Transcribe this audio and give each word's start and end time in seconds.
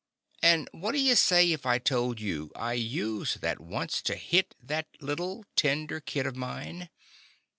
And 0.41 0.67
what 0.71 0.93
'd 0.93 0.97
you 0.97 1.15
say 1.15 1.51
if 1.51 1.63
I 1.63 1.77
told 1.77 2.19
you 2.19 2.51
I 2.55 2.73
used 2.73 3.39
that 3.41 3.59
once 3.59 4.01
to 4.01 4.15
hit 4.15 4.55
that 4.59 4.87
little, 4.99 5.45
tender 5.55 5.99
kid 5.99 6.25
of 6.25 6.35
mine? 6.35 6.89